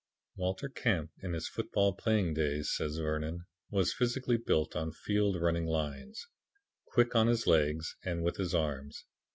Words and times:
"Walter 0.35 0.67
Camp 0.67 1.11
in 1.21 1.33
his 1.33 1.47
football 1.47 1.93
playing 1.93 2.33
days," 2.33 2.73
says 2.75 2.97
Vernon, 2.97 3.45
"was 3.69 3.91
built 3.93 3.97
physically 3.99 4.37
on 4.73 4.91
field 4.91 5.39
running 5.39 5.67
lines; 5.67 6.25
quick 6.87 7.13
on 7.15 7.27
his 7.27 7.45
legs 7.45 7.95
and 8.03 8.23
with 8.23 8.37
his 8.37 8.55
arms. 8.55 9.05